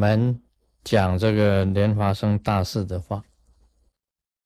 [0.00, 0.40] 们
[0.82, 3.22] 讲这个莲花生大师的话。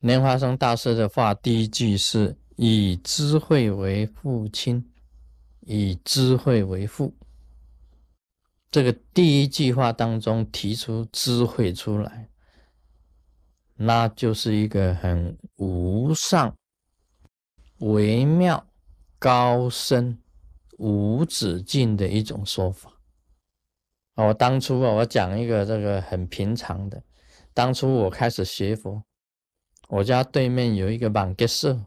[0.00, 4.90] 莲花生大师的话，第一句是以智慧为父亲，
[5.60, 7.14] 以智慧为父。
[8.72, 12.28] 这个第一句话当中提出智慧出来，
[13.76, 16.52] 那就是一个很无上、
[17.78, 18.66] 微妙、
[19.20, 20.18] 高深、
[20.78, 22.90] 无止境的一种说法。
[24.14, 27.02] 我当初啊，我讲一个这个很平常的，
[27.52, 29.02] 当初我开始学佛。
[29.88, 31.78] 我家对面有一个满格社，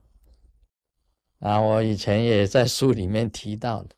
[1.40, 3.96] 啊，我以前也在书里面提到的，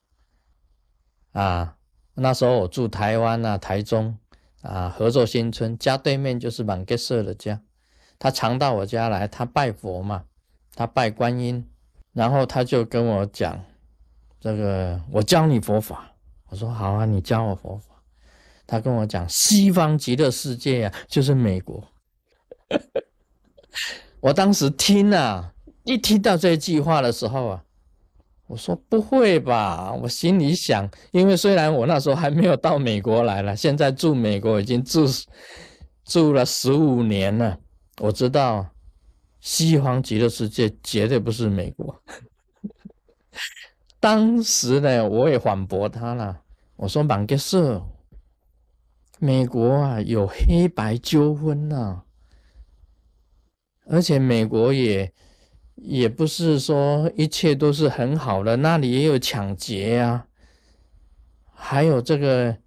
[1.33, 1.77] 啊，
[2.13, 4.17] 那时候我住台湾啊，台中
[4.61, 7.61] 啊，合作新村家对面就是满格社的家，
[8.17, 10.23] 他常到我家来，他拜佛嘛，
[10.73, 11.69] 他拜观音，
[12.13, 13.63] 然后他就跟我讲，
[14.39, 16.15] 这个我教你佛法，
[16.47, 17.98] 我说好啊，你教我佛法，
[18.69, 21.83] 他跟我讲西方极乐世界啊，就是美国。
[24.19, 25.51] 我当时听啊，
[25.85, 27.63] 一听到这句话的时候啊，
[28.45, 29.91] 我说不会吧？
[29.93, 35.07] 我心里想，因为虽然我那时候还没有到美国来了，现在住美国已经住
[36.05, 37.57] 住了十五年了，
[37.97, 38.67] 我知道
[39.39, 42.03] 西方极乐世界绝对不是美国。
[43.99, 46.41] 当时呢，我也反驳他了，
[46.75, 47.83] 我说满个色，
[49.19, 52.03] 美国啊有黑白纠纷呐。
[53.85, 55.11] 而且美国也
[55.75, 60.27] 也不是说一切都是很好的，那里也有抢劫呀，
[61.53, 62.57] 还有这个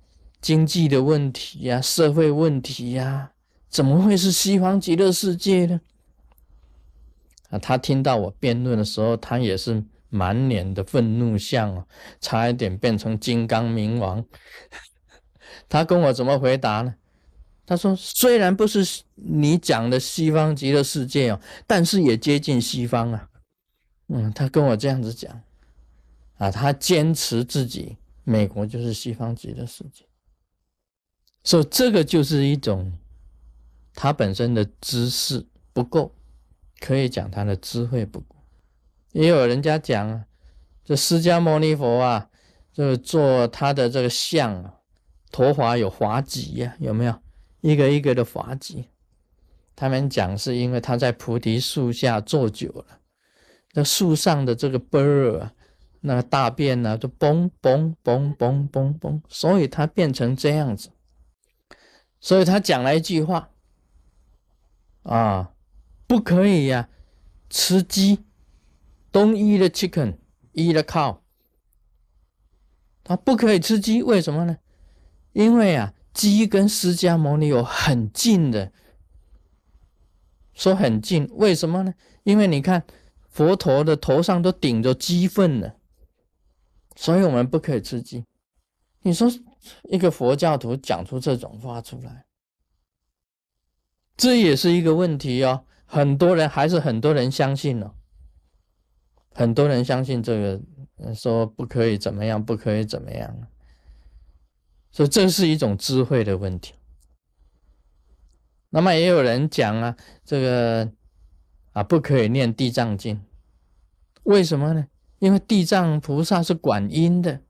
[0.40, 3.32] 经济的问题呀、社会问题呀，
[3.68, 5.80] 怎么会是西方极乐世界呢？
[7.50, 11.86] 啊，他听到我辩论的时候，他也是满脸的愤怒相啊，
[12.20, 14.24] 差一点变成金刚冥王。
[15.68, 16.94] 他跟我怎么回答呢？
[17.64, 23.28] 他说：“虽然不是你讲的西方极乐世界哦，但是也接近西方啊。”
[24.08, 25.42] 嗯，他跟我这样子讲，
[26.36, 30.04] 啊，他坚持自己美国就是西方极乐世界，
[31.44, 32.92] 所以这个就是一种
[33.94, 36.14] 他本身的知识不够，
[36.80, 38.36] 可以讲他的智慧不够。
[39.12, 40.26] 也有人家讲啊，
[40.84, 42.28] 这释迦牟尼佛啊，
[42.72, 44.74] 就做他的这个像啊，
[45.32, 47.18] 陀华有华髻呀，有没有？
[47.62, 48.88] 一个一个的滑稽，
[49.74, 53.00] 他们讲是因为他在菩提树下坐久了，
[53.72, 55.54] 那树上的这个根儿啊，
[56.00, 60.90] 那个大便呢，就嘣嘣嘣嘣嘣嘣，所以他变成这样子。
[62.20, 63.50] 所以他讲了一句话
[65.04, 65.54] 啊，
[66.06, 66.88] 不可以呀，
[67.48, 68.24] 吃鸡
[69.10, 71.18] ，don't eat the chicken，eat the cow。
[73.04, 74.58] 他不可以吃鸡，为什么呢？
[75.32, 75.92] 因为啊。
[76.14, 78.70] 鸡跟释迦牟尼有很近的，
[80.52, 81.94] 说很近，为什么呢？
[82.22, 82.84] 因为你看
[83.30, 85.72] 佛陀的头上都顶着鸡粪呢，
[86.96, 88.26] 所以我们不可以吃鸡。
[89.00, 89.26] 你说
[89.84, 92.26] 一个佛教徒讲出这种话出来，
[94.14, 95.64] 这也是一个问题哦。
[95.86, 97.94] 很多人还是很多人相信了，
[99.32, 103.48] 很多人相信这个，说不可以怎么样，不可以怎么样。
[104.92, 106.74] 所以这是一种智慧的问题。
[108.68, 110.92] 那么也有人讲啊，这个
[111.72, 113.20] 啊不可以念地藏经，
[114.22, 114.86] 为什么呢？
[115.18, 117.42] 因为地藏菩萨是管阴的，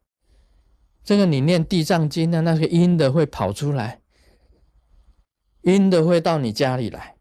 [1.03, 4.01] 这个你念地藏经的那个阴的会跑出来，
[5.63, 7.17] 阴的会到你家里来，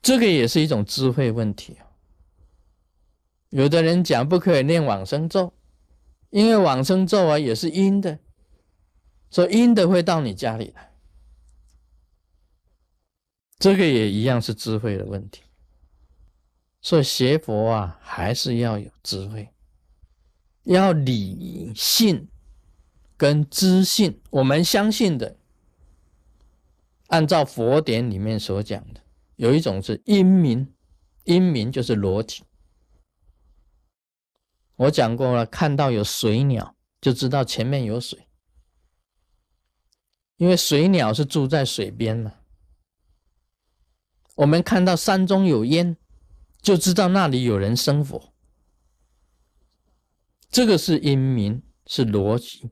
[0.00, 1.78] 这个也是一种智慧问题。
[3.50, 5.52] 有的人讲不可以念往生咒。
[6.30, 8.18] 因为往生咒啊也是阴的，
[9.30, 10.92] 所以阴的会到你家里来，
[13.58, 15.42] 这个也一样是智慧的问题。
[16.80, 19.48] 所以学佛啊还是要有智慧，
[20.64, 22.28] 要理性
[23.16, 24.20] 跟知性。
[24.30, 25.36] 我们相信的，
[27.08, 29.00] 按照佛典里面所讲的，
[29.36, 30.72] 有一种是阴明，
[31.24, 32.44] 阴明就是逻辑。
[34.78, 38.28] 我讲过了，看到有水鸟就知道前面有水，
[40.36, 42.34] 因为水鸟是住在水边嘛。
[44.36, 45.96] 我们看到山中有烟，
[46.62, 48.32] 就知道那里有人生火。
[50.48, 52.70] 这个是因明，是逻辑。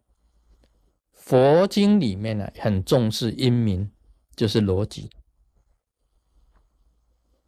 [1.12, 3.90] 佛经里面呢，很重视因明，
[4.36, 5.10] 就是逻辑。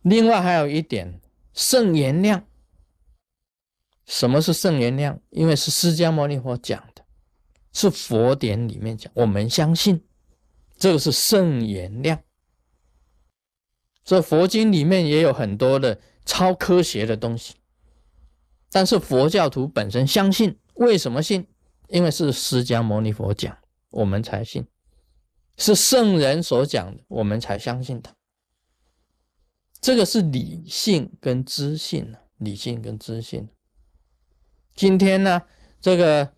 [0.03, 1.21] 另外还有一点，
[1.53, 2.48] 圣言量。
[4.09, 5.21] 什么是圣言量？
[5.29, 7.05] 因为是释迦牟尼佛讲的，
[7.75, 10.03] 是佛典里面讲，我们相信
[10.79, 12.19] 这个是圣言量。
[14.05, 17.57] 所以佛经里面也有很多的超科学的东西，
[18.73, 21.47] 但是佛教徒本身相信，为什么信？
[21.89, 23.59] 因为是释迦牟尼佛讲，
[23.91, 24.63] 我们才信；
[25.59, 28.15] 是圣人所讲的，我们才相信他。
[29.83, 33.47] 这个是理性跟知性理性跟知性。
[34.79, 35.43] 今天呢，
[35.81, 36.33] 这个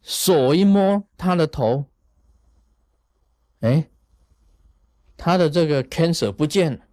[0.00, 1.84] 手一摸他的头，
[3.60, 3.90] 哎，
[5.18, 6.86] 他的这个 cancer 不见了，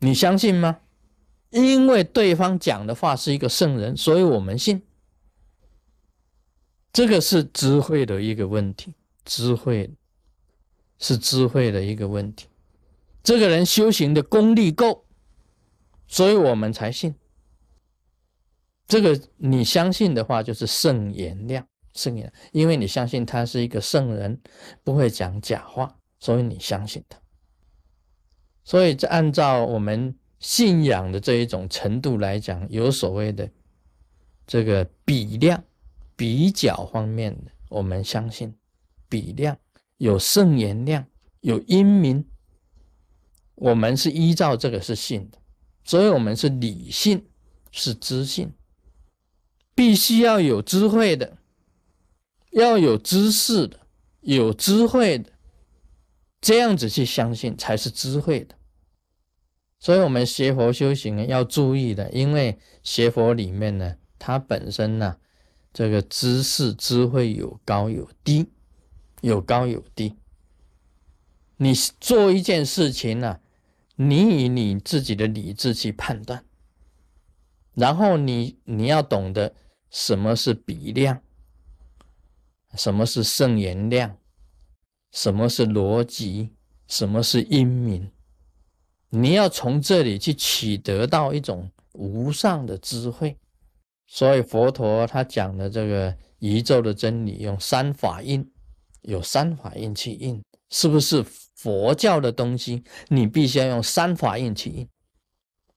[0.00, 0.80] 你相信吗？
[1.48, 4.82] 因为对方讲的话是一个圣人，所以我们信。
[6.92, 8.92] 这个是智慧的一个问题，
[9.24, 9.94] 智慧
[10.98, 12.48] 是智慧的一个问题。
[13.22, 15.06] 这个人修行的功力够，
[16.06, 17.14] 所以我们才信。
[18.88, 21.64] 这个你相信的话，就是圣言量，
[21.94, 24.40] 圣言，因为你相信他是一个圣人，
[24.82, 27.20] 不会讲假话，所以你相信他。
[28.64, 33.50] 所以，这按照我们信仰的这一种程度来讲，有所谓的
[34.46, 35.62] 这个比量、
[36.16, 38.54] 比较方面的，我们相信
[39.08, 39.56] 比量
[39.98, 41.06] 有圣言量，
[41.40, 42.26] 有英明。
[43.54, 45.38] 我们是依照这个是信的，
[45.82, 47.26] 所以我们是理性，
[47.72, 48.52] 是知性，
[49.78, 51.38] 必须要有智慧的，
[52.50, 53.78] 要有知识的，
[54.22, 55.30] 有智慧的，
[56.40, 58.56] 这样子去相信才是智慧的。
[59.78, 65.18] 所以，我们学佛修行要注意的，因为学佛里面呢，它本身呢，
[65.72, 68.48] 这个知识智慧有高有低，
[69.20, 70.16] 有高有低。
[71.58, 73.38] 你做一件事情呢？
[73.94, 76.44] 你以你自己的理智去判断，
[77.74, 79.54] 然后你你要懂得
[79.90, 81.20] 什么是比量，
[82.74, 84.16] 什么是圣言量，
[85.12, 86.50] 什么是逻辑，
[86.86, 88.10] 什么是英明，
[89.10, 93.36] 你要从这里去取得到一种无上的智慧。
[94.06, 98.50] 所以佛陀他讲的这个宇宙的真理，用三法印，
[99.02, 101.24] 有三法印去印，是不是？
[101.58, 104.88] 佛教的东西，你必须要用三法印去印。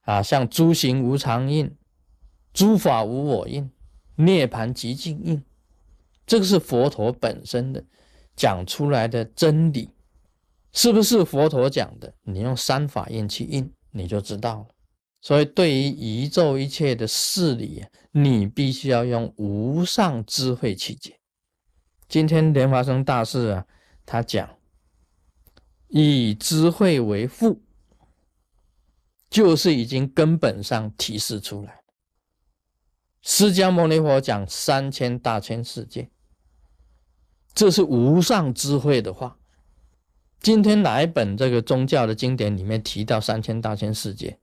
[0.01, 1.75] 啊，像诸行无常印、
[2.53, 3.67] 诸法无我印、
[4.23, 5.43] 涅盘极静印，
[6.25, 7.83] 这个是佛陀本身的
[8.35, 9.89] 讲出来的真理，
[10.71, 12.13] 是不是佛陀讲的？
[12.23, 14.67] 你用三法印去印，你就知道了。
[15.21, 21.19] 所以，对于宇宙一切的事理，你必须要用无上智慧去解。
[22.07, 23.65] 今天莲华生大师啊，
[24.05, 24.49] 他讲。
[25.93, 27.61] 以智慧为父，
[29.29, 31.80] 就是已经根本上提示出来。
[33.21, 36.09] 释迦牟尼佛讲三千大千世界，
[37.53, 39.37] 这是无上智慧的话。
[40.39, 44.39] 今天哪一本这个宗教的经典里面提到三千大千世界，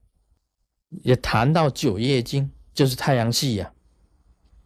[1.03, 3.73] 也谈到九叶经，就是太阳系呀。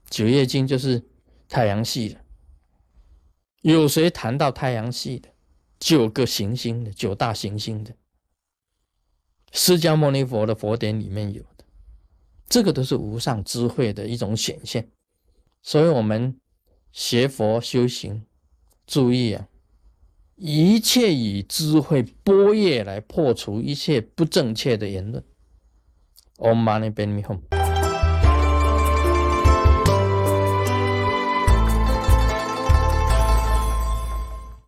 [0.10, 1.04] 九叶经就是
[1.50, 2.20] 太阳系的，
[3.62, 5.30] 有谁谈到太阳系的？
[5.80, 7.96] 九个行星的九大行星的，
[9.52, 11.44] 释迦牟尼佛的佛典里面有，
[12.54, 14.88] 这个都是无上智慧的一种显现。
[15.64, 16.40] 所以，我们
[16.92, 18.28] 学佛修行，
[18.86, 19.48] 注意啊，
[20.36, 25.24] 一切以智慧波叶来破除一切不正确的言论。
[26.38, 27.63] Om Mani Padme。